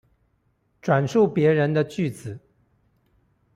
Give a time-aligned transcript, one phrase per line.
[0.81, 2.39] 轉述別人的句子